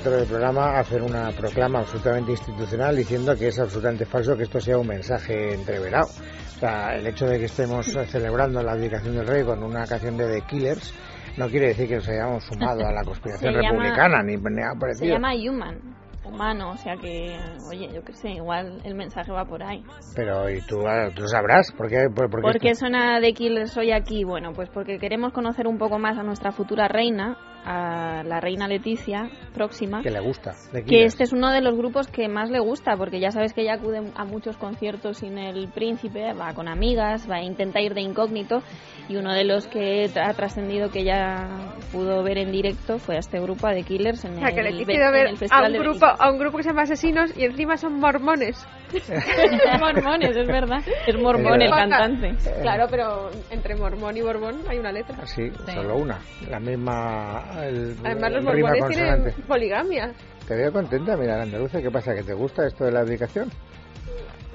[0.00, 4.58] Director del programa, hacer una proclama absolutamente institucional diciendo que es absolutamente falso que esto
[4.60, 6.06] sea un mensaje entreverado.
[6.06, 10.16] O sea, el hecho de que estemos celebrando la abdicación del rey con una canción
[10.16, 10.94] de The Killers
[11.36, 14.72] no quiere decir que nos hayamos sumado a la conspiración Se llama- republicana ni nada
[14.74, 15.14] Se parecido.
[15.14, 15.78] llama Human,
[16.24, 17.36] humano, o sea que,
[17.70, 19.82] oye, yo qué sé, igual el mensaje va por ahí.
[20.16, 21.72] Pero ¿y tú, ah, tú sabrás?
[21.72, 22.06] ¿Por qué?
[22.14, 24.24] Por, por qué ¿Por qué esto- suena de Killers hoy aquí?
[24.24, 28.68] Bueno, pues porque queremos conocer un poco más a nuestra futura reina, a la reina
[28.68, 30.02] Leticia, próxima.
[30.02, 30.54] que le gusta?
[30.86, 33.62] Que este es uno de los grupos que más le gusta, porque ya sabes que
[33.62, 37.94] ella acude a muchos conciertos sin el príncipe, va con amigas, va a intentar ir
[37.94, 38.62] de incógnito,
[39.10, 41.48] y uno de los que ha trascendido que ella
[41.90, 44.60] pudo ver en directo fue a este grupo, a The Killers, en O sea, que
[44.60, 46.56] el, le Be- quiero en ver el a Festival un, de grupo, a un grupo
[46.58, 48.64] que se llama Asesinos y encima son mormones.
[49.80, 50.78] mormones, es verdad.
[51.06, 52.34] Es mormón el cantante.
[52.62, 55.16] Claro, pero entre mormón y borbón hay una letra.
[55.20, 56.18] Ah, Sí, solo una.
[56.48, 57.42] La misma.
[57.64, 60.12] El, Además, los mormones tienen poligamia.
[60.46, 61.80] Te veo contenta, mira, andaluza.
[61.80, 62.14] ¿Qué pasa?
[62.14, 63.50] ¿Que te gusta esto de la abdicación?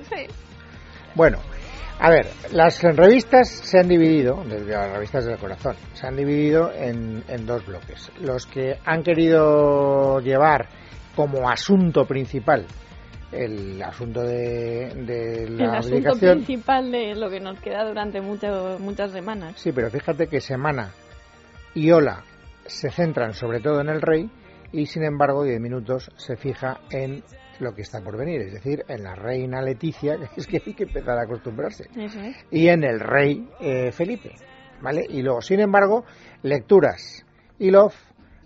[0.09, 0.25] Sí.
[1.15, 1.37] Bueno,
[1.99, 6.71] a ver, las revistas se han dividido, desde las revistas del corazón, se han dividido
[6.73, 8.11] en, en dos bloques.
[8.19, 10.67] Los que han querido llevar
[11.15, 12.65] como asunto principal
[13.31, 18.77] el asunto de, de El la asunto principal de lo que nos queda durante mucho,
[18.79, 19.53] muchas semanas.
[19.57, 20.91] Sí, pero fíjate que Semana
[21.73, 22.23] y Ola
[22.65, 24.29] se centran sobre todo en el rey
[24.71, 27.23] y sin embargo 10 minutos se fija en
[27.59, 30.73] lo que está por venir, es decir, en la reina Leticia, que es que hay
[30.73, 31.85] que empezar a acostumbrarse.
[31.95, 32.35] Eso es.
[32.51, 34.33] y en el rey eh, Felipe,
[34.81, 35.05] ¿vale?
[35.07, 36.05] Y luego, sin embargo,
[36.41, 37.25] lecturas
[37.59, 37.95] y Love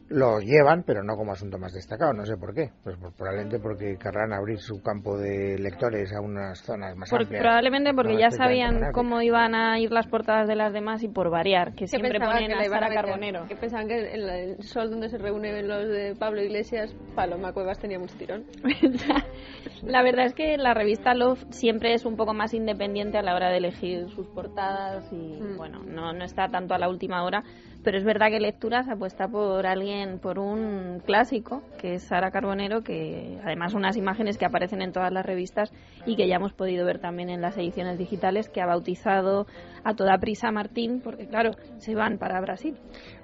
[0.09, 2.69] lo llevan, pero no como asunto más destacado, no sé por qué.
[2.83, 7.21] Pues, pues probablemente porque querrán abrir su campo de lectores a unas zonas más Por-
[7.21, 7.41] amplias.
[7.41, 11.07] probablemente porque no ya sabían cómo iban a ir las portadas de las demás y
[11.09, 12.89] por variar, que ¿Qué siempre ponen que a Sara?
[12.89, 13.45] Carbonero.
[13.47, 17.53] Que pensaban que en la- el sol donde se reúnen los de Pablo Iglesias, Paloma
[17.53, 18.45] Cuevas tenía mucho tirón.
[19.83, 23.33] La verdad es que la revista Love siempre es un poco más independiente a la
[23.35, 25.57] hora de elegir sus portadas y Mm.
[25.57, 27.43] bueno, no, no está tanto a la última hora,
[27.83, 32.83] pero es verdad que Lecturas apuesta por alguien, por un clásico, que es Sara Carbonero,
[32.83, 35.71] que además unas imágenes que aparecen en todas las revistas
[36.05, 39.47] y que ya hemos podido ver también en las ediciones digitales, que ha bautizado
[39.83, 42.77] a toda prisa Martín, porque claro, se van para Brasil.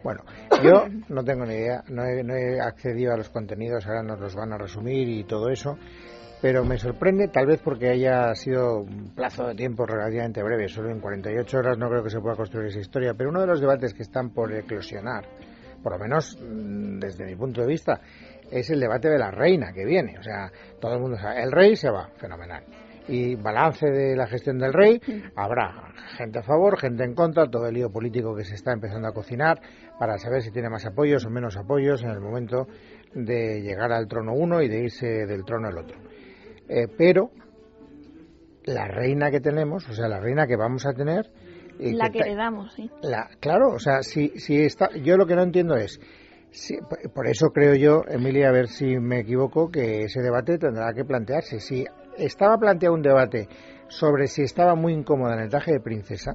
[0.03, 0.23] Bueno,
[0.63, 4.19] yo no tengo ni idea, no he, no he accedido a los contenidos, ahora nos
[4.19, 5.77] los van a resumir y todo eso,
[6.45, 10.91] pero me sorprende, tal vez porque haya sido un plazo de tiempo relativamente breve, solo
[10.91, 13.59] en 48 horas no creo que se pueda construir esa historia, pero uno de los
[13.59, 15.25] debates que están por eclosionar
[15.81, 17.99] por lo menos mm, desde mi punto de vista,
[18.51, 20.19] es el debate de la reina que viene.
[20.19, 22.63] O sea, todo el mundo sabe, el rey se va, fenomenal.
[23.07, 25.01] Y balance de la gestión del rey,
[25.35, 29.07] habrá gente a favor, gente en contra, todo el lío político que se está empezando
[29.07, 29.61] a cocinar
[29.99, 32.67] para saber si tiene más apoyos o menos apoyos en el momento
[33.13, 35.97] de llegar al trono uno y de irse del trono el otro.
[36.69, 37.29] Eh, pero
[38.65, 41.29] la reina que tenemos, o sea, la reina que vamos a tener...
[41.79, 42.89] y La que heredamos, sí.
[43.01, 45.99] la, claro, o sea, si, si está, yo lo que no entiendo es,
[46.51, 50.57] si- por- por eso creo yo, Emilia, a ver si me equivoco, que ese debate
[50.57, 51.59] tendrá que plantearse.
[51.59, 51.85] Si
[52.17, 53.47] estaba planteado un debate
[53.87, 56.33] sobre si estaba muy incómoda en el traje de princesa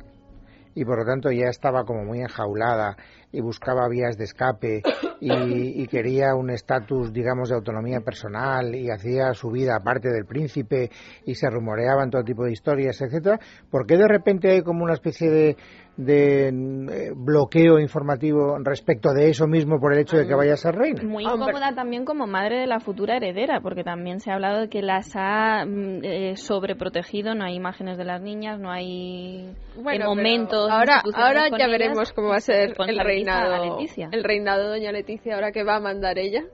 [0.75, 2.97] y por lo tanto ya estaba como muy enjaulada
[3.33, 4.83] y buscaba vías de escape
[5.21, 10.25] y, y quería un estatus, digamos, de autonomía personal y hacía su vida aparte del
[10.25, 10.91] príncipe
[11.27, 13.39] y se rumoreaban todo tipo de historias, etcétera,
[13.71, 15.57] ¿por qué de repente hay como una especie de,
[16.05, 20.57] de eh, bloqueo informativo respecto de eso mismo por el hecho de que vaya a
[20.57, 21.03] ser reina?
[21.03, 21.51] Muy Hombre.
[21.51, 24.83] incómoda también como madre de la futura heredera, porque también se ha hablado de que
[24.83, 30.09] las ha mm, eh, sobreprotegido, no hay imágenes de las niñas, no hay Bueno, eh,
[30.09, 30.71] momentos.
[30.71, 31.71] Ahora, ahora ya ellas.
[31.71, 33.79] veremos cómo va a ser el reinado.
[33.79, 34.09] Leticia.
[34.13, 36.45] El reinado de Doña Leticia, ahora que va a mandar ella,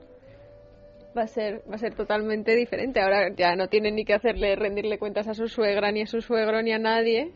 [1.16, 3.00] va a ser, va a ser totalmente diferente.
[3.00, 6.20] Ahora ya no tiene ni que hacerle rendirle cuentas a su suegra, ni a su
[6.20, 7.32] suegro, ni a nadie.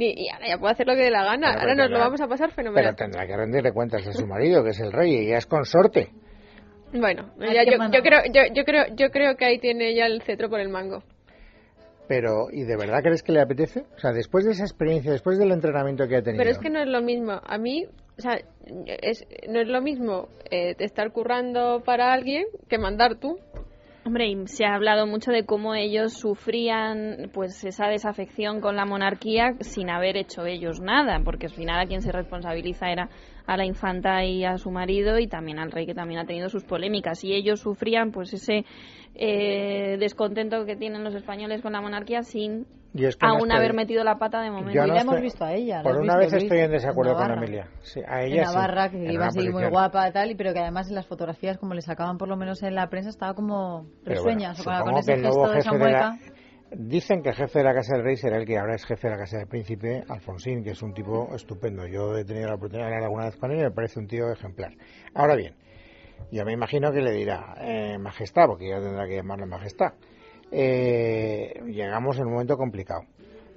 [0.00, 1.48] Ni, y ahora ya puede hacer lo que dé la gana.
[1.52, 2.96] Pero ahora nos lo vamos a pasar Pero fenomenal.
[2.96, 6.08] tendrá que rendirle cuentas a su marido, que es el rey, y ella es consorte.
[6.92, 10.48] Bueno, ya yo creo, yo, yo creo, yo creo que ahí tiene ya el cetro
[10.48, 11.02] por el mango.
[12.08, 13.84] Pero, ¿y de verdad crees que le apetece?
[13.94, 16.42] O sea, después de esa experiencia, después del entrenamiento que ha tenido.
[16.42, 17.40] Pero es que no es lo mismo.
[17.46, 17.86] A mí,
[18.18, 18.40] o sea,
[19.02, 23.38] es, no es lo mismo eh, estar currando para alguien que mandar tú.
[24.10, 28.84] Hombre, y se ha hablado mucho de cómo ellos sufrían pues esa desafección con la
[28.84, 33.08] monarquía sin haber hecho ellos nada, porque al final a quien se responsabiliza era
[33.50, 36.48] a la infanta y a su marido y también al rey que también ha tenido
[36.48, 38.64] sus polémicas y ellos sufrían pues ese
[39.16, 43.50] eh, descontento que tienen los españoles con la monarquía sin Yo es que no aún
[43.50, 44.74] haber metido la pata de momento.
[44.74, 45.78] Yo y no la hemos visto a ella.
[45.78, 47.68] la Por una visto, vez estoy en desacuerdo en con.
[47.82, 50.34] Sí, a En ella sí, Navarra, que en iba así muy guapa y tal, y
[50.36, 53.10] pero que además en las fotografías, como le sacaban por lo menos en la prensa,
[53.10, 56.18] estaba como risueña, bueno, o con, ese gesto de de la- mueca.
[56.72, 59.08] Dicen que el jefe de la Casa del Rey será el que ahora es jefe
[59.08, 61.84] de la Casa del Príncipe, Alfonsín, que es un tipo estupendo.
[61.88, 64.06] Yo he tenido la oportunidad de hablar alguna vez con él y me parece un
[64.06, 64.72] tío ejemplar.
[65.12, 65.56] Ahora bien,
[66.30, 69.94] yo me imagino que le dirá eh, Majestad, porque ya tendrá que llamarle Majestad.
[70.52, 73.02] Eh, llegamos en un momento complicado.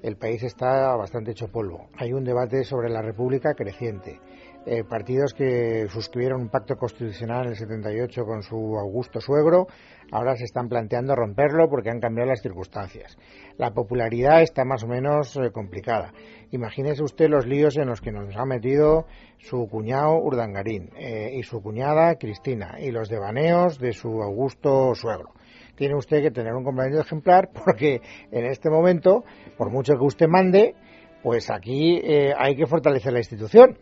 [0.02, 1.90] El país está bastante hecho polvo.
[1.98, 4.20] Hay un debate sobre la República creciente.
[4.66, 9.68] Eh, partidos que suscribieron un pacto constitucional en el 78 con su augusto suegro,
[10.14, 13.18] ahora se están planteando romperlo porque han cambiado las circunstancias.
[13.58, 16.14] La popularidad está más o menos eh, complicada.
[16.52, 19.08] Imagínese usted los líos en los que nos ha metido
[19.40, 25.32] su cuñado Urdangarín eh, y su cuñada Cristina y los devaneos de su augusto suegro.
[25.76, 28.00] Tiene usted que tener un compañero ejemplar porque
[28.32, 29.24] en este momento,
[29.58, 30.76] por mucho que usted mande,
[31.24, 33.80] pues aquí eh, hay que fortalecer la institución.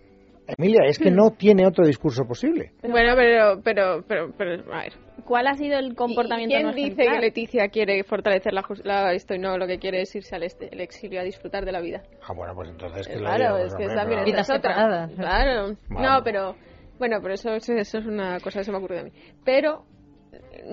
[0.57, 2.71] Emilia, es que no tiene otro discurso posible.
[2.81, 4.93] Bueno, pero, pero, pero, pero, a ver.
[5.25, 9.35] ¿Cuál ha sido el comportamiento ¿Quién no dice que Leticia quiere fortalecer la, la esto
[9.35, 11.79] y no lo que quiere es irse al este- el exilio a disfrutar de la
[11.79, 12.01] vida?
[12.27, 15.07] Ah, bueno, pues entonces que Eh, lo claro, es pues, que también es otra.
[15.15, 15.75] Claro.
[15.89, 16.01] Vamos.
[16.01, 16.55] No, pero
[16.97, 19.11] bueno, pero eso, eso, eso es una cosa que se me ha ocurrido a mí.
[19.45, 19.85] Pero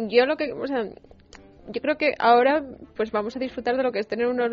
[0.09, 0.85] yo lo que, o sea,
[1.71, 2.63] yo creo que ahora
[2.97, 4.51] pues vamos a disfrutar de lo que es tener unos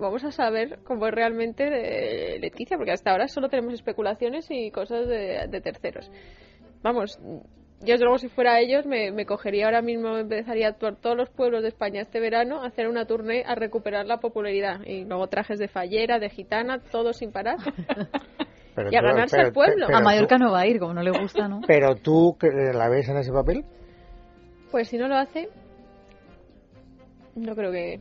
[0.00, 4.70] vamos a saber cómo es realmente de Leticia porque hasta ahora solo tenemos especulaciones y
[4.70, 6.10] cosas de, de terceros
[6.82, 7.18] vamos
[7.82, 11.30] yo desde luego si fuera ellos me, me cogería ahora mismo empezaría por todos los
[11.30, 15.28] pueblos de España este verano a hacer una tournée a recuperar la popularidad y luego
[15.28, 17.56] trajes de fallera de gitana todo sin parar
[18.74, 19.86] pero y a tú- ganarse pero- el pueblo.
[19.86, 21.60] pero a tú- Mallorca no va a ir, como no le gusta, ¿no?
[21.66, 23.64] Pero tú la ves en ese papel,
[24.70, 25.48] pues si no lo hace
[27.36, 28.00] no creo que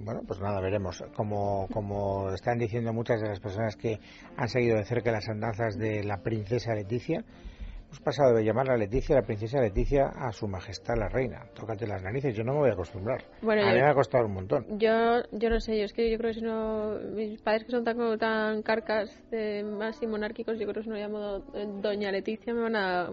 [0.00, 1.02] bueno, pues nada, veremos.
[1.16, 3.98] Como, como están diciendo muchas de las personas que
[4.36, 7.24] han seguido de cerca las andanzas de la princesa Leticia,
[7.84, 11.46] hemos pasado de llamarla Leticia, la princesa Leticia, a su majestad la reina.
[11.52, 13.24] Tócate las narices, yo no me voy a acostumbrar.
[13.42, 14.78] Bueno, a yo- mí me ha costado un montón.
[14.78, 17.72] Yo, yo no sé, yo es que yo creo que si no, mis padres que
[17.72, 21.42] son tan, tan carcas, de, más y monárquicos, yo creo que si no llamo do-
[21.82, 23.10] Doña Leticia me van a,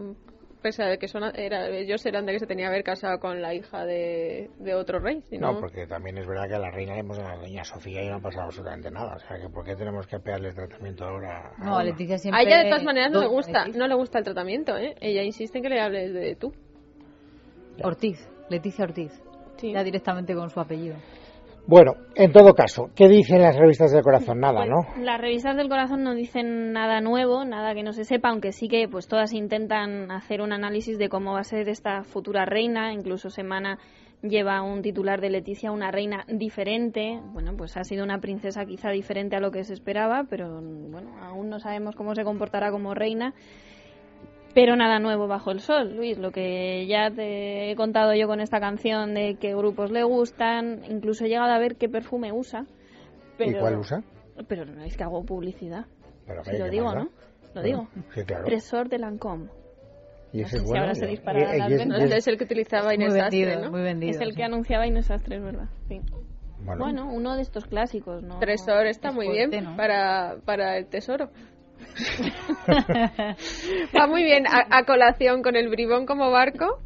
[0.65, 3.39] pese a que son, era, ellos eran de que se tenía que haber casado con
[3.39, 6.59] la hija de, de otro rey, si No, no, porque también es verdad que a
[6.59, 9.13] la reina le hemos dado a la doña Sofía y no ha pasado absolutamente nada.
[9.15, 11.51] O sea, que ¿por qué tenemos que pegarle el tratamiento ahora?
[11.59, 11.83] No, a?
[11.83, 12.41] Leticia siempre...
[12.41, 14.95] a ella de todas maneras no le gusta, no le gusta el tratamiento, ¿eh?
[15.01, 16.51] Ella insiste en que le hables de tú.
[17.83, 18.17] Ortiz,
[18.49, 19.11] Leticia Ortiz.
[19.57, 19.71] Sí.
[19.71, 20.95] Ya directamente con su apellido.
[21.67, 24.39] Bueno, en todo caso, ¿qué dicen las revistas del corazón?
[24.39, 25.03] Nada, Pues, ¿no?
[25.03, 28.67] Las revistas del corazón no dicen nada nuevo, nada que no se sepa, aunque sí
[28.67, 32.93] que pues todas intentan hacer un análisis de cómo va a ser esta futura reina,
[32.93, 33.79] incluso Semana
[34.21, 37.19] lleva un titular de Leticia, una reina diferente.
[37.33, 41.15] Bueno, pues ha sido una princesa quizá diferente a lo que se esperaba, pero bueno,
[41.21, 43.33] aún no sabemos cómo se comportará como reina.
[44.55, 46.17] Pero nada nuevo bajo el sol, Luis.
[46.17, 50.81] Lo que ya te he contado yo con esta canción de qué grupos le gustan,
[50.89, 52.65] incluso he llegado a ver qué perfume usa.
[53.37, 54.01] Pero, ¿Y cuál usa?
[54.47, 55.85] Pero no es que hago publicidad.
[56.25, 56.85] Pero, Si lo ¿qué digo?
[56.95, 57.03] ¿no?
[57.53, 57.87] Lo Bueno, digo.
[58.15, 58.45] Sí, claro.
[58.45, 59.49] Tresor de Lancôme.
[60.33, 60.81] Y no ese sé es si bueno.
[60.83, 62.01] ahora se las es- ventas.
[62.03, 63.71] es- es el que utilizaba Muy Inés Sastre, vendido, ¿no?
[63.71, 64.11] muy vendido.
[64.11, 64.35] Es el sí.
[64.37, 65.67] que anunciaba Inés Astre, es verdad.
[65.87, 66.01] Sí.
[66.63, 68.39] bueno, Bueno, uno de estos clásicos, ¿no?
[68.39, 69.75] Tresor está Es muy fuerte, bien ¿no?
[69.77, 71.29] para, para el tesoro.
[73.97, 76.79] Va muy bien a, a colación con el bribón como barco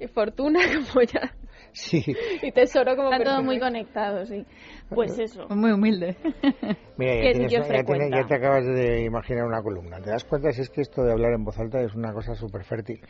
[0.00, 0.60] y fortuna
[0.92, 1.32] como ya
[1.72, 2.02] sí.
[2.42, 3.46] y tesoro como Está todo perfume.
[3.46, 4.44] muy conectado, sí.
[4.88, 5.46] Pues eso.
[5.50, 6.16] Muy humilde.
[6.96, 10.00] Mira, ya, ¿Qué tienes- ya tienes- ya te acabas de imaginar una columna.
[10.00, 12.34] ¿Te das cuenta si es que esto de hablar en voz alta es una cosa
[12.34, 13.00] súper fértil?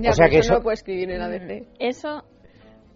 [0.00, 0.52] Ya, o sea que eso eso...
[0.54, 1.66] no lo puedo escribir en la ABC.
[1.78, 2.24] Eso,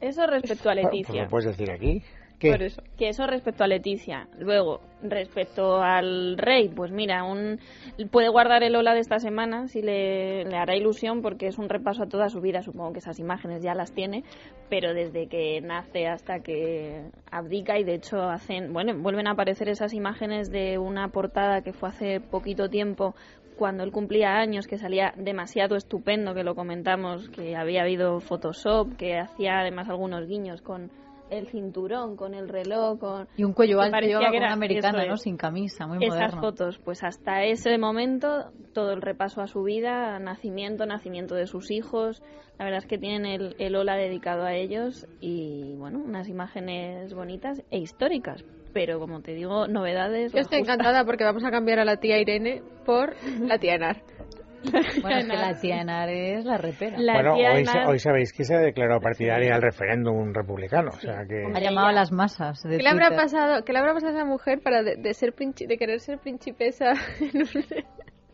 [0.00, 1.23] eso respecto a Pues Leticia.
[1.25, 2.03] lo puedes decir aquí.
[2.40, 4.26] Que eso respecto a Leticia.
[4.38, 7.59] Luego, respecto al rey, pues mira, un
[8.11, 11.68] puede guardar el hola de esta semana si le, le hará ilusión porque es un
[11.68, 12.62] repaso a toda su vida.
[12.62, 14.25] Supongo que esas imágenes ya las tiene,
[14.70, 19.68] pero desde que nace hasta que abdica y de hecho hacen, bueno, vuelven a aparecer
[19.68, 23.14] esas imágenes de una portada que fue hace poquito tiempo
[23.59, 28.97] cuando él cumplía años, que salía demasiado estupendo, que lo comentamos, que había habido Photoshop,
[28.97, 30.90] que hacía además algunos guiños con
[31.31, 33.29] el cinturón, con el reloj, con...
[33.37, 35.15] Y un cuello alto parecía lleva que era- una americana, ¿no?
[35.15, 35.23] es.
[35.23, 36.41] Sin camisa, muy Esas moderno.
[36.41, 41.71] fotos, pues hasta ese momento, todo el repaso a su vida, nacimiento, nacimiento de sus
[41.71, 42.23] hijos,
[42.59, 47.15] la verdad es que tienen el, el Ola dedicado a ellos y, bueno, unas imágenes
[47.15, 50.33] bonitas e históricas, pero como te digo, novedades...
[50.33, 50.75] Yo estoy justas.
[50.77, 53.15] encantada porque vamos a cambiar a la tía Irene por
[53.47, 54.03] la tía Enar.
[55.02, 56.99] Bueno, es que la tía Enar es la repera.
[56.99, 60.90] La bueno, hoy, Enar- hoy sabéis que se ha declarado partidaria al referéndum republicano.
[60.90, 61.45] O sea que...
[61.55, 63.64] Ha llamado a las masas de ¿Qué le habrá pasado?
[63.64, 66.19] ¿Qué le habrá pasado a esa mujer para de, de ser princi- de querer ser
[66.19, 67.64] principesa en un-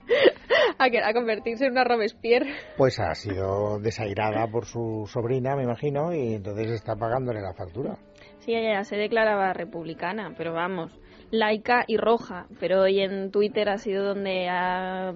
[0.78, 2.54] a, que- a convertirse en una Robespierre?
[2.76, 7.96] Pues ha sido desairada por su sobrina, me imagino, y entonces está pagándole la factura.
[8.38, 10.92] Sí, ella se declaraba republicana, pero vamos,
[11.30, 12.46] laica y roja.
[12.60, 15.08] Pero hoy en Twitter ha sido donde ha,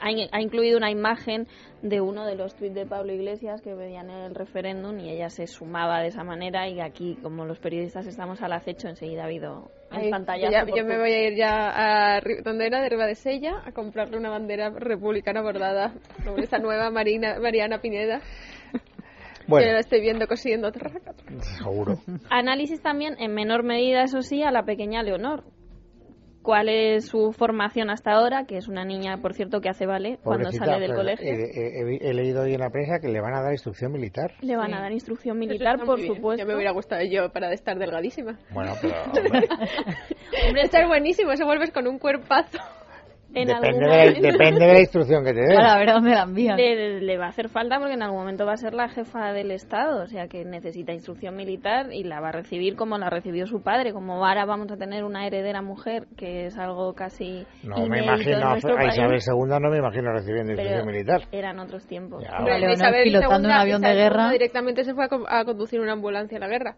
[0.00, 1.46] ha in- ha incluido una imagen
[1.82, 5.46] de uno de los tweets de Pablo Iglesias que veían el referéndum y ella se
[5.46, 9.70] sumaba de esa manera y aquí, como los periodistas estamos al acecho, enseguida ha habido
[9.90, 10.10] Ay,
[10.50, 13.62] ya- por yo me voy a ir ya a donde era de Riva de Sella
[13.64, 15.92] a comprarle una bandera republicana bordada
[16.24, 18.20] sobre esa nueva Marina, Mariana Pineda
[18.72, 20.72] que la Bueno, estoy viendo cosiendo
[21.58, 21.98] seguro.
[22.30, 25.44] Análisis también, en menor medida, eso sí, a la pequeña Leonor.
[26.46, 28.44] ¿Cuál es su formación hasta ahora?
[28.46, 31.26] Que es una niña, por cierto, que hace ballet cuando sale del pero colegio.
[31.28, 34.30] He, he- he leído hoy en la prensa que le van a dar instrucción militar.
[34.42, 34.72] Le van Sí.
[34.74, 36.14] a dar instrucción militar, por bien.
[36.14, 36.40] supuesto.
[36.40, 38.38] Ya me hubiera gustado yo para estar delgadísima.
[38.52, 39.48] Bueno, pero hombre,
[40.46, 42.58] Hombre, estar buenísimo, eso vuelves con un cuerpazo.
[43.40, 45.56] En depende, de la, momento depende de la instrucción que te den.
[45.56, 46.56] Para ver dónde la envían.
[46.56, 49.32] le, le va a hacer falta porque en algún momento va a ser la jefa
[49.32, 53.10] del Estado, o sea que necesita instrucción militar y la va a recibir como la
[53.10, 53.92] recibió su padre.
[53.92, 58.48] Como ahora vamos a tener una heredera mujer, que es algo casi No me imagino
[58.48, 61.20] a, Isabel II, no me imagino recibiendo pero instrucción militar.
[61.32, 62.22] eran otros tiempos.
[62.24, 62.74] Ya, bueno.
[63.04, 64.30] Pilotando un avión de guerra.
[64.30, 66.76] Directamente se fue a, co- a conducir una ambulancia a la guerra.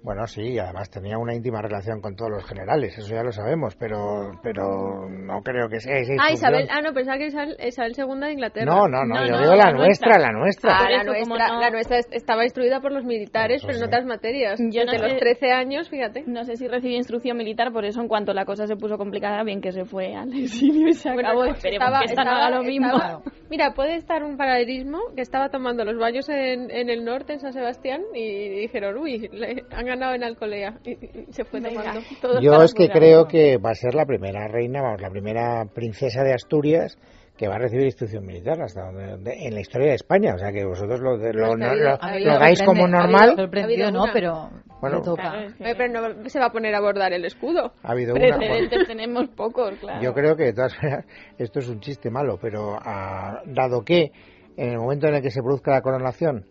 [0.00, 3.32] Bueno, sí, y además tenía una íntima relación con todos los generales, eso ya lo
[3.32, 6.32] sabemos, pero pero no creo que sea esa Ah.
[6.32, 8.64] Isabel, ah, no, pensaba que Isabel, Isabel II de Inglaterra.
[8.66, 10.18] No, no, no, No, yo no, digo la, la nuestra, nuestra.
[10.18, 10.76] la nuestra.
[10.78, 13.78] Ah, la eso, nuestra, no- la nuestra es- estaba instruida por los militares, Eso pero
[13.78, 13.86] en sí.
[13.88, 14.60] otras materias.
[14.70, 16.24] Yo no Desde sé- los 13 años, fíjate.
[16.26, 19.42] No sé si recibió instrucción militar, por eso en cuanto la cosa se puso complicada,
[19.42, 21.44] bien que se fue al exilio y se Bueno, acabó.
[21.46, 22.86] no, Esperemos estaba- que esta no estaba- haga lo mismo.
[22.86, 27.32] estaba- Mira, puede estar un paralelismo que estaba tomando los baños en, en el norte,
[27.32, 30.78] en San Sebastián, y dijeron, uy, le han ganado en Alcolea.
[30.84, 31.80] Y, y se fue Venga.
[31.82, 32.00] tomando.
[32.22, 35.64] Todo Yo es que creo que va a ser la primera reina, vamos, la primera
[35.74, 36.96] princesa de Asturias
[37.36, 40.34] que va a recibir instrucción militar hasta donde, donde- en la historia de España.
[40.34, 43.34] O sea que vosotros lo, de- lo, no- ha habido- lo- lo dais como normal.
[43.36, 44.12] Sorprendido, no, una.
[44.12, 45.22] pero Bueno, le toca.
[45.22, 47.72] Claro, es que Pero no se va a poner a bordar el escudo.
[47.84, 48.22] Ha habido una.
[48.22, 50.02] bueno, Precedentes tenemos pocos, claro.
[50.02, 51.06] Yo creo que de todas maneras
[51.38, 54.10] esto es un chiste malo, pero ah, dado que
[54.56, 56.44] en el momento en el que se produzca la coronación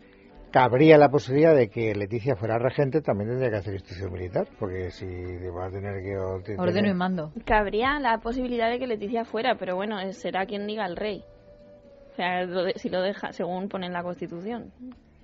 [0.57, 4.89] cabría la posibilidad de que Leticia fuera regente, también tendría que hacer instrucción militar, porque
[4.91, 5.05] si
[5.55, 6.17] va a tener que...
[6.17, 7.31] Ordeno tener- y mando.
[7.45, 11.23] Cabría la posibilidad de que Leticia fuera, pero bueno, será quien diga el rey.
[12.13, 14.71] O sea, lo de- si lo deja, según pone en la Constitución.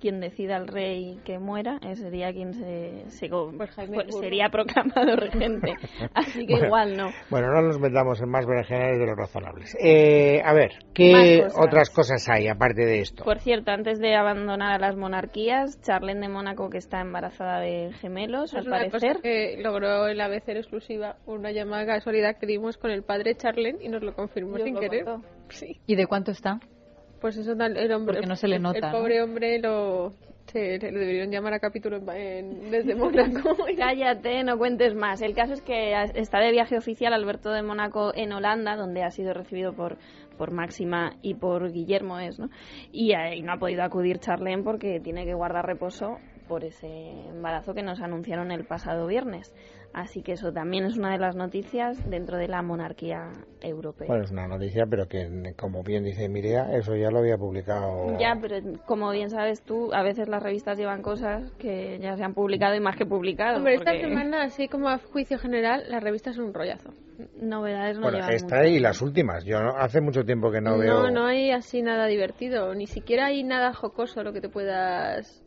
[0.04, 3.70] Quien decida al rey que muera, ese sería quien se, se Pues
[4.20, 5.76] sería proclamado regente.
[6.12, 7.10] Así que Bueno, igual no.
[7.30, 9.74] Bueno, no nos metamos en más berenjenales de los razonables.
[9.82, 11.58] Eh, a ver, ¿qué cosas.
[11.58, 13.24] otras cosas hay aparte de esto?
[13.24, 17.90] Por cierto, antes de abandonar a las monarquías, Charlene de Mónaco que está embarazada de
[18.02, 19.22] gemelos, es al una cosa parecer.
[19.22, 23.78] que logró el ABC en exclusiva, una llamada casualidad que dimos con el padre Charlen
[23.80, 25.06] y nos lo confirmó Yo sin lo querer.
[25.48, 25.80] Sí.
[25.86, 26.60] ¿Y de cuánto está?
[27.24, 30.12] Pues eso tal- el hombre, Porque no se le el- nota, El, pobre hombre lo
[30.44, 32.94] se, le deberían llamar a capítulo en- en- desde
[33.42, 33.56] Mónaco.
[33.78, 35.22] Cállate, no cuentes más.
[35.22, 39.10] El caso es que está de viaje oficial Alberto de Mónaco en Holanda, donde ha
[39.10, 39.96] sido recibido por,
[40.36, 42.50] por Máxima y por Guillermo, es, ¿no?
[42.92, 47.74] Y, y no ha podido acudir Charlene porque tiene que guardar reposo por ese embarazo
[47.74, 49.52] que nos anunciaron el pasado viernes.
[49.92, 54.08] Así que eso también es una de las noticias dentro de la monarquía europea.
[54.08, 58.18] Bueno, es una noticia, pero que, como bien dice Mirea, eso ya lo había publicado.
[58.18, 62.24] Ya, pero como bien sabes tú, a veces las revistas llevan cosas que ya se
[62.24, 63.58] han publicado y más que publicado.
[63.58, 66.90] Hombre, esta porque semana, así como a juicio general, las revistas son un rollazo.
[67.40, 68.68] Novedades no Bueno, llevan esta mucho.
[68.70, 69.44] y las últimas.
[69.44, 72.88] Yo no- hace mucho tiempo que no, No, veo no hay así nada divertido, ni
[72.88, 75.43] siquiera hay nada jocoso a lo que te puedas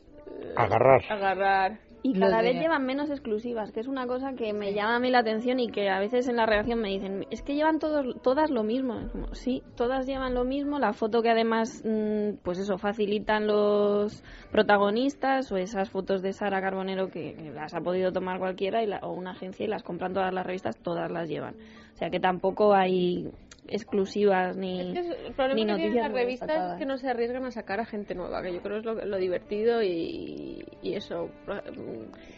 [0.56, 1.01] agarrar.
[1.10, 1.79] agarrar.
[2.03, 4.96] Y Lo cada de- vez llevan menos exclusivas, que es una cosa que me llama
[4.96, 7.56] a mí la atención y que a veces en la redacción me dicen, es que
[7.56, 9.10] llevan todos, todas lo mismo.
[9.12, 14.24] Como, sí, todas llevan lo mismo, la foto que además, mm, pues eso, facilitan los
[14.51, 18.86] protagonistas o esas fotos de Sara Carbonero que, que las ha podido tomar cualquiera y
[18.86, 21.56] la- o una agencia y las compran todas las revistas, todas las llevan.
[21.94, 23.32] O sea que tampoco hay
[23.70, 24.80] exclusivas ni...
[24.80, 26.74] Es que es- el ni que noticias las revistas destacadas.
[26.74, 28.94] es que no se arriesgan a sacar a gente nueva, que yo creo es lo,
[29.06, 31.30] lo divertido y, y eso.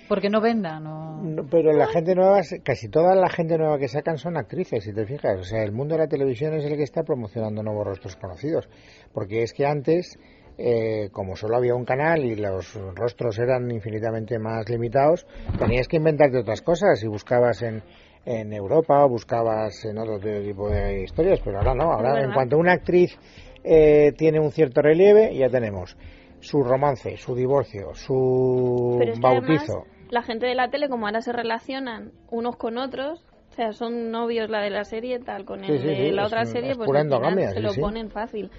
[0.08, 1.22] Porque no venda, no.
[1.22, 4.94] No, pero la gente nueva, casi toda la gente nueva que sacan son actrices, si
[4.94, 5.40] te fijas.
[5.40, 8.68] O sea, el mundo de la televisión es el que está promocionando nuevos rostros conocidos.
[9.14, 10.18] Porque es que antes,
[10.58, 15.26] eh, como solo había un canal y los rostros eran infinitamente más limitados,
[15.58, 17.84] tenías que inventarte otras cosas y buscabas en,
[18.26, 21.92] en Europa o buscabas en otro tipo de historias, pero ahora no.
[21.92, 23.18] Ahora, en cuanto una actriz
[23.64, 25.98] eh, tiene un cierto relieve, ya tenemos
[26.40, 29.80] su romance, su divorcio, su Pero es que bautizo.
[29.80, 33.74] además, la gente de la tele, como ahora se relacionan unos con otros, o sea,
[33.74, 36.72] son novios la de la serie, tal, con el sí, de sí, la otra serie,
[36.72, 38.50] es pues se lo ponen fácil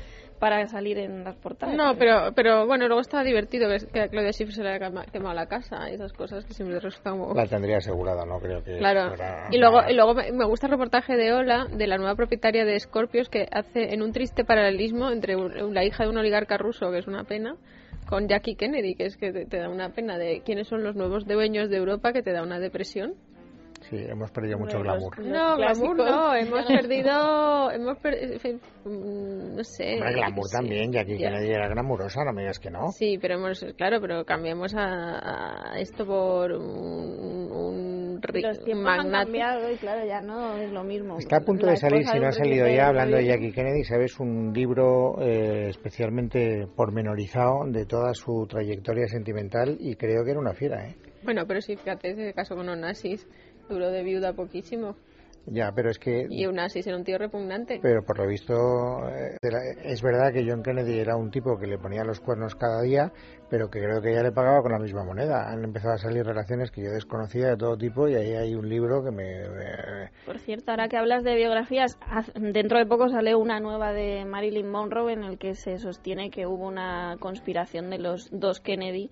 [0.40, 1.76] para salir en las portadas.
[1.76, 4.88] No, pero, pero bueno, luego está divertido que, que a Claudia Schiffer se le haya
[4.88, 7.34] quema- quemado la casa y esas cosas que siempre resultan como...
[7.34, 9.08] La tendría asegurada, no creo que Claro.
[9.08, 12.14] fuera Y luego, y luego me me gusta el reportaje de Ola, de la nueva
[12.16, 16.16] propietaria de Scorpios, que hace en un triste paralelismo entre un- la hija de un
[16.18, 17.54] oligarca ruso, que es una pena,
[18.08, 20.96] con Jackie Kennedy, que es que te, te da una pena de quiénes son los
[20.96, 23.12] nuevos dueños de Europa, que te da una depresión.
[23.88, 25.18] Sí, hemos perdido mucho Los- glamour.
[25.18, 28.38] Los no, glamour no, hemos perdido, hemos per-
[28.84, 29.94] mm, no sé.
[29.94, 31.28] Hombre, glamour sí, también, ya que ya.
[31.30, 32.88] Kennedy era glamurosa, no me digas que no.
[32.92, 38.96] Sí, pero hemos, claro, pero cambiamos a, a esto por un, un Los tiempos han
[38.98, 39.24] magnate.
[39.24, 41.16] cambiado y claro, ya no es lo mismo.
[41.18, 43.24] Está a punto La de salir, si no ha salido ya, hablando de.
[43.26, 50.22] Jackie Kennedy, sabes, un libro eh, especialmente pormenorizado de toda su trayectoria sentimental y creo
[50.24, 50.96] que era una fiera, ¿eh?
[51.22, 53.26] Bueno, pero sí, fíjate, ese caso con un nazis
[53.70, 54.96] duró de viuda poquísimo.
[55.46, 56.26] Ya, pero es que...
[56.28, 57.80] Y un nazis era un tío repugnante.
[57.82, 58.54] Pero por lo visto,
[59.08, 59.36] eh,
[59.82, 63.12] es verdad que John Kennedy era un tipo que le ponía los cuernos cada día,
[63.48, 65.50] pero que creo que ella le pagaba con la misma moneda.
[65.50, 68.68] Han empezado a salir relaciones que yo desconocía de todo tipo y ahí hay un
[68.68, 70.10] libro que me...
[70.26, 71.98] Por cierto, ahora que hablas de biografías,
[72.34, 76.46] dentro de poco sale una nueva de Marilyn Monroe en el que se sostiene que
[76.46, 79.10] hubo una conspiración de los dos Kennedy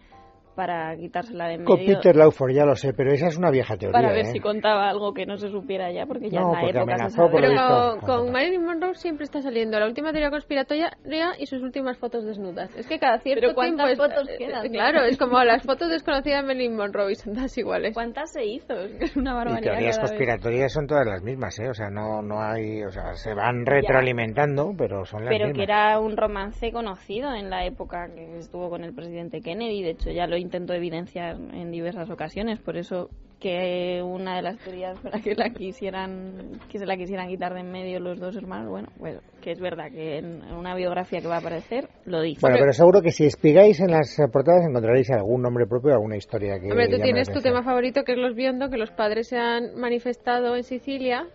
[0.58, 3.76] para quitársela de Con medio Peter Lawford, ya lo sé, pero esa es una vieja
[3.76, 3.92] teoría.
[3.92, 4.32] para ver ¿eh?
[4.32, 6.80] si contaba algo que no se supiera ya, porque ya No, en la época se
[6.80, 7.28] amenazó sabe.
[7.28, 8.06] lo Pero visto.
[8.06, 10.90] con, con Marilyn Monroe siempre está saliendo la última teoría conspiratoria
[11.38, 12.74] y sus últimas fotos desnudas.
[12.76, 14.68] Es que cada cierto Pero ¿cuántas tiempo es- fotos eh, quedan?
[14.68, 17.94] Claro, es como las fotos desconocidas de Marilyn Monroe y son todas iguales.
[17.94, 18.74] ¿Cuántas se hizo?
[18.74, 19.62] Es que es una Y barbaridad.
[19.72, 20.10] teorías cada vez.
[20.10, 21.68] conspiratorias son todas las mismas, ¿eh?
[21.68, 22.82] O sea, no, no hay...
[22.82, 25.56] O sea, se van retroalimentando, pero son las Pero mismas.
[25.56, 29.82] que era un romance conocido en la época que estuvo con el presidente Kennedy.
[29.82, 32.58] De hecho, ya lo intentó evidenciar en diversas ocasiones.
[32.58, 37.28] Por eso que una de las teorías para que la quisieran que se la quisieran
[37.28, 40.74] quitar de en medio los dos hermanos, bueno, pues que es verdad que en una
[40.74, 42.40] biografía que va a aparecer lo dice.
[42.40, 46.58] Bueno, pero seguro que si espigáis en las portadas encontraréis algún nombre propio, alguna historia
[46.58, 46.70] que...
[46.70, 49.76] Hombre, tú tienes tu tema favorito que es los Biondo, que los padres se han
[49.76, 51.28] manifestado en Sicilia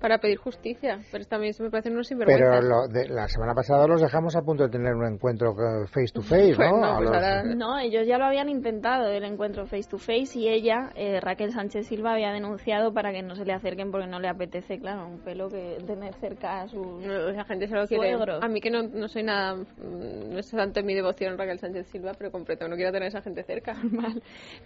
[0.00, 1.00] para pedir justicia.
[1.12, 2.48] Pero también se me parecen unos sinvergüenzas.
[2.48, 5.86] Pero lo de, la semana pasada los dejamos a punto de tener un encuentro eh,
[5.86, 6.96] face to face, Pues ¿no?
[6.96, 10.48] pues los- ahora- No, ellos ya lo habían intentado, el encuentro face to face, y
[10.48, 14.20] ella, eh, Raquel Sánchez Silva, había denunciado para que no se le acerquen porque no
[14.20, 17.86] le apetece, claro, un pelo que tener cerca a sus No, la gente se lo
[17.86, 18.12] quiere.
[18.14, 18.42] suegros.
[18.42, 21.58] A mí que no, no soy nada, mm, no es tanto en mi devoción Raquel
[21.58, 23.74] Sánchez Silva, pero completo, no quiero tener a esa gente cerca.
[23.92, 24.22] Mal.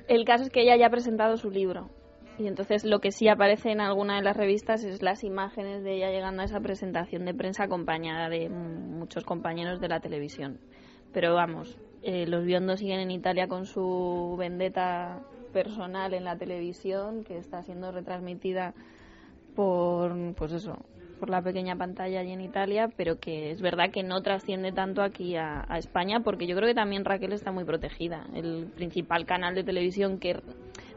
[0.09, 1.91] El caso es que ella ya ha presentado su libro.
[2.39, 5.95] Y entonces lo que sí aparece en alguna de las revistas es las imágenes de
[5.95, 10.59] ella llegando a esa presentación de prensa acompañada de muchos compañeros de la televisión.
[11.13, 17.23] Pero vamos, eh, los biondos siguen en Italia con su vendetta personal en la televisión
[17.23, 18.75] que está siendo retransmitida
[19.55, 20.85] por pues eso
[21.21, 25.01] por la pequeña pantalla allí en Italia pero que es verdad que no trasciende tanto
[25.01, 29.25] aquí a, a España porque yo creo que también Raquel está muy protegida el principal
[29.27, 30.43] canal de televisión que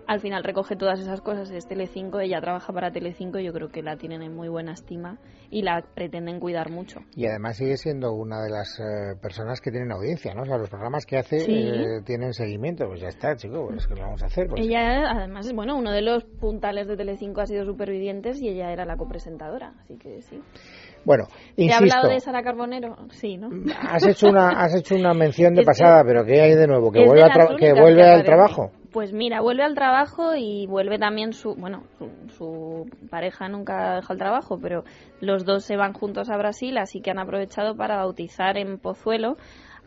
[0.08, 3.70] al final recoge todas esas cosas es Telecinco ella trabaja para Telecinco y yo creo
[3.70, 5.18] que la tienen en muy buena estima
[5.52, 9.70] y la pretenden cuidar mucho Y además sigue siendo una de las eh, personas que
[9.72, 10.42] tienen audiencia, ¿no?
[10.42, 11.54] O sea, los programas que hace Sí.
[11.54, 12.86] eh, tienen seguimiento.
[12.88, 14.48] Pues ya está, chico, pues ¿qué le vamos a hacer?
[14.48, 18.50] Pues, ella además es bueno uno de los puntales de Telecinco ha sido supervivientes y
[18.50, 20.42] ella era la copresentadora así que sí
[21.06, 22.98] Bueno, ¿Te he insisto, hablado de Sara Carbonero?
[23.12, 23.50] Sí, ¿no?
[23.90, 26.92] has hecho una has hecho una mención de que- pasada, pero ¿qué hay de nuevo?
[26.92, 28.72] ¿Que vuelve, a que vuelve que al trabajo?
[28.98, 34.12] Pues mira, vuelve al trabajo y vuelve también su, bueno, su, su pareja nunca deja
[34.14, 34.86] el trabajo, pero
[35.22, 39.38] los dos se van juntos a Brasil, así que han aprovechado para bautizar en Pozuelo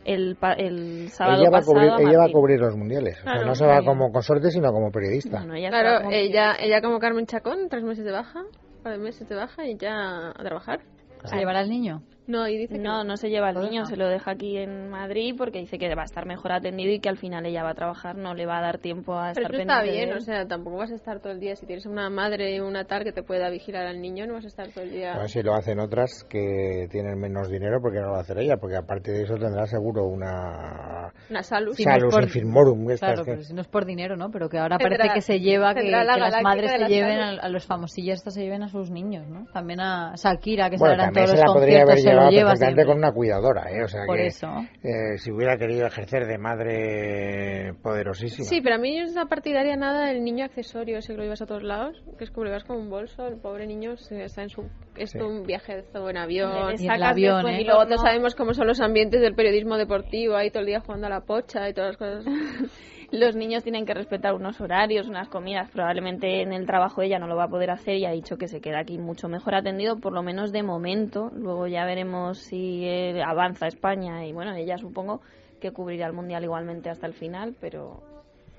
[0.05, 2.77] el, pa- el sábado Ella va, a pasado cubrir, a ella va a cubrir los
[2.77, 3.15] mundiales.
[3.19, 3.85] O sea, Claro, no se va sí.
[3.85, 5.39] como consorte, sino como periodista.
[5.39, 8.43] Bueno, ella está Claro, como- ella, ella como Carmen Chacón, tres meses de baja,
[8.85, 10.79] de meses de baja y ya a trabajar.
[11.25, 12.01] ¿Se llevará al niño?
[12.31, 13.85] No, y dice que No, no se lleva al niño, deja.
[13.85, 16.99] se lo deja aquí en Madrid porque dice que va a estar mejor atendido y
[16.99, 19.47] que al final ella va a trabajar, no le va a dar tiempo a Pero
[19.47, 21.55] estar eso está pendiente de bien, o sea, tampoco vas a estar todo el día.
[21.55, 24.45] Si tienes una madre y una tal que te pueda vigilar al niño, no vas
[24.45, 25.13] a estar todo el día.
[25.13, 28.21] A ver si lo hacen otras que tienen menos dinero, porque no lo va a
[28.21, 31.67] hacer ella, porque aparte de eso tendrá seguro una Una salud.
[31.67, 32.91] No es salus por- infirmorum.
[32.91, 34.29] estas Claro, que- pero si no es por dinero, ¿no?
[34.31, 36.87] Pero que ahora Tendrá- parece que se lleva que, la que las madres se la
[36.87, 39.45] lleven a, a los famosillos estos se lleven a sus niños, ¿no?
[39.53, 42.25] También a Shakira, que Bueno, en también todos se la los podría haber conciertos, se
[42.25, 43.83] lo llevado lleva perfectamente con una cuidadora, ¿eh?
[43.83, 44.47] O sea Por que eso.
[44.83, 48.47] eh, si hubiera querido ejercer de madre poderosísima.
[48.47, 51.23] Sí, pero a mí no es la partidaria nada del niño accesorio, ese que lo
[51.23, 53.97] llevas a todos lados, que es como lo llevas como un bolso, el pobre niño
[53.97, 54.61] se está en su
[54.95, 55.25] esto Sí.
[55.25, 56.75] un viajezo en avión.
[56.77, 57.61] Y en el avión, después ¿eh?
[57.61, 60.81] Y luego todos sabemos cómo son los ambientes del periodismo deportivo, ahí todo el día
[60.81, 62.25] jugando a la pocha y todas las cosas.
[63.11, 65.69] Los niños tienen que respetar unos horarios, unas comidas.
[65.69, 68.47] Probablemente en el trabajo ella no lo va a poder hacer y ha dicho que
[68.47, 71.29] se queda aquí mucho mejor atendido, por lo menos de momento.
[71.35, 75.19] Luego ya veremos si eh, avanza España y bueno, ella supongo
[75.59, 78.01] que cubrirá el mundial igualmente hasta el final, pero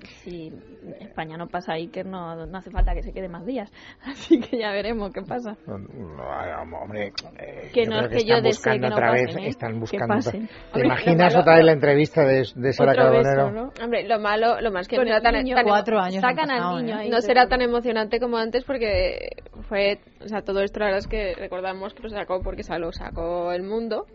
[0.07, 0.51] si
[0.99, 3.71] España no pasa ahí, que no, no hace falta que se quede más días.
[4.03, 5.55] Así que ya veremos qué pasa.
[5.67, 8.89] No, no, hombre, eh, Que yo no creo es que yo están desee buscando que
[8.89, 9.47] no otra vez, pasen, ¿eh?
[9.47, 10.07] están Que buscando.
[10.15, 10.47] pasen.
[10.47, 13.51] ¿Te Hombre, imaginas otra vez la entrevista de, de Sara beso, Carbonero?
[13.51, 13.71] ¿no?
[13.83, 16.47] Hombre, lo malo, lo más que Con no será tan, niño, tan- Cuatro años Sacan
[16.47, 17.01] pasado, al niño ¿eh?
[17.03, 17.09] ahí.
[17.09, 19.29] no será tan emocionante como antes porque
[19.69, 22.77] fue, o sea, todo esto la verdad es que recordamos que lo sacó porque se
[22.79, 24.05] lo sacó el mundo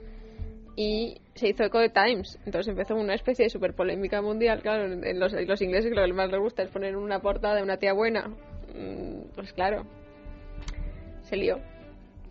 [0.81, 4.85] y se hizo eco de Times, entonces empezó una especie de super polémica mundial, claro,
[4.85, 7.79] en los, los ingleses lo que más les gusta es poner una portada de una
[7.79, 8.31] tía buena,
[8.75, 9.85] Mm, pues claro,
[11.23, 11.59] se lió.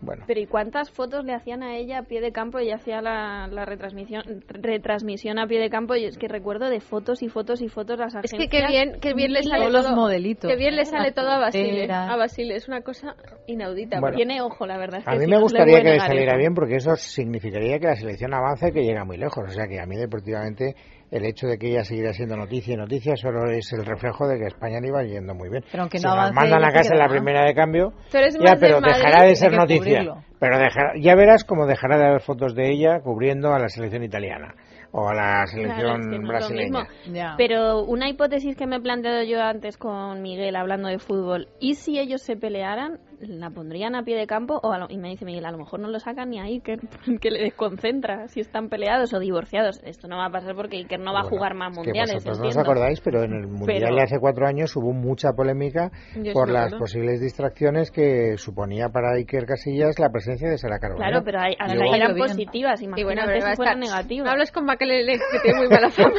[0.00, 2.58] Bueno, Pero ¿y cuántas fotos le hacían a ella a pie de campo?
[2.58, 6.80] Ella hacía la, la retransmisión, retransmisión a pie de campo y es que recuerdo de
[6.80, 8.42] fotos y fotos y fotos las Es agencias.
[8.42, 10.50] que qué bien, qué bien le sale Todos los todo, modelitos.
[10.50, 12.10] qué bien le sale todo a Basile, fronteras.
[12.10, 14.00] a Basile, es una cosa inaudita.
[14.00, 14.16] Bueno.
[14.16, 15.00] Tiene ojo, la verdad.
[15.00, 16.38] Es a mí sí, me gustaría que le saliera eso.
[16.38, 19.44] bien porque eso significaría que la selección avance y que llega muy lejos.
[19.48, 20.74] O sea que a mí deportivamente
[21.10, 24.38] el hecho de que ella seguirá siendo noticia y noticia solo es el reflejo de
[24.38, 25.64] que España le iba yendo muy bien.
[25.70, 28.56] Pero aunque Si no nos avance, mandan a casa en la primera de cambio, ya,
[28.60, 29.98] pero dejará de ser noticia.
[30.00, 30.22] cubrirlo.
[30.40, 34.04] Pero dejará- ya verás como dejará de haber fotos de ella cubriendo a la selección
[34.04, 34.54] italiana
[34.92, 37.34] o a la selección Claro, es que no es lo brasileña.
[37.36, 41.74] Pero una hipótesis que me he planteado yo antes con Miguel hablando de fútbol, ¿y
[41.74, 44.60] si ellos se pelearan, la pondrían a pie de campo?
[44.62, 46.44] O a lo- y me dice Miguel, a lo mejor no lo sacan ni a
[46.44, 46.80] Iker,
[47.20, 49.80] que le desconcentra si están peleados o divorciados.
[49.84, 51.84] Esto no va a pasar porque Iker no va a Bueno, jugar más es que
[51.84, 54.92] mundiales, vosotros no os acordáis, pero en el Mundial Pero- de hace cuatro años hubo
[54.92, 60.58] mucha polémica Yo por las posibles distracciones que suponía para Iker Casillas la presencia de
[60.58, 61.08] Sara Carbonero.
[61.10, 64.30] Claro, pero hay, ahí eran positivas, Y imagínate bueno, pero si a fueran estar- negativas.
[64.30, 66.14] Hablas con Makelele, que tiene muy mala fama.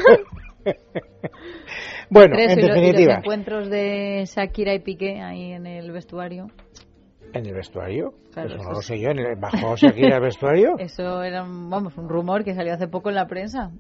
[2.10, 5.92] Bueno, eso, en y y los definitiva, encuentros de Shakira y Piqué ahí en el
[5.92, 6.48] vestuario.
[7.34, 8.14] ¿En el vestuario?
[8.34, 10.76] Claro, Eso no lo sé yo, ¿en el, ¿bajó Shakira al vestuario?
[10.80, 13.72] Eso era, un- vamos, un rumor que salió hace poco en la prensa.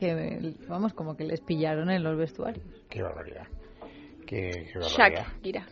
[0.00, 2.64] Que, vamos, como que les pillaron en los vestuarios.
[2.90, 3.46] Qué barbaridad.
[4.26, 5.26] Qué, qué barbaridad.
[5.32, 5.66] Shakira.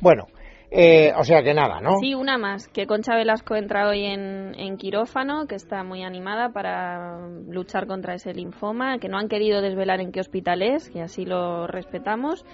[0.00, 0.26] Bueno,
[0.70, 1.92] Eh, o sea que nada, ¿no?
[1.98, 6.50] Sí, una más, que Concha Velasco entra hoy en, en quirófano, que está muy animada
[6.50, 11.00] para luchar contra ese linfoma, que no han querido desvelar en qué hospital es, que
[11.00, 12.44] así lo respetamos,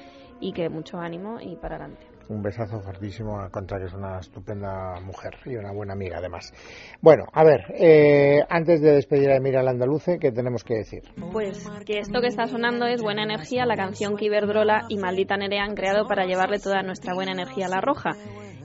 [0.40, 2.06] y que mucho ánimo y para adelante.
[2.28, 6.52] Un besazo fortísimo a Concha, que es una estupenda mujer y una buena amiga, además.
[7.00, 11.02] Bueno, a ver, eh, antes de despedir a Emira Landaluce, ¿qué tenemos que decir?
[11.32, 15.36] Pues que esto que está sonando es Buena Energía, la canción que Iberdrola y Maldita
[15.36, 18.12] Nerea han creado para llevarle toda nuestra buena energía a la roja.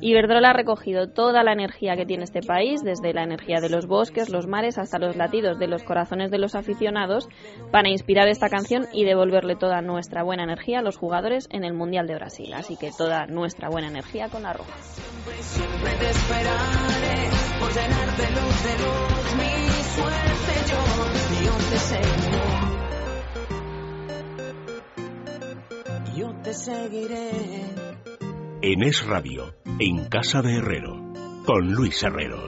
[0.01, 3.85] Iberdrola ha recogido toda la energía que tiene este país, desde la energía de los
[3.85, 7.27] bosques, los mares, hasta los latidos de los corazones de los aficionados,
[7.71, 11.73] para inspirar esta canción y devolverle toda nuestra buena energía a los jugadores en el
[11.73, 12.53] Mundial de Brasil.
[12.53, 14.77] Así que toda nuestra buena energía con la roja.
[14.81, 17.29] Siempre te esperaré
[18.17, 20.79] de luz, mi suerte yo.
[26.15, 27.88] Yo te seguiré.
[28.61, 31.13] En Es Radio, en Casa de Herrero,
[31.45, 32.43] con Luis Herrero.